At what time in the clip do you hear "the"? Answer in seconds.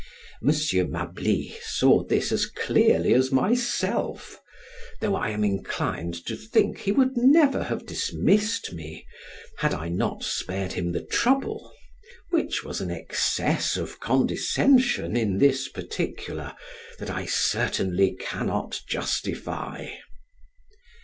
10.91-11.03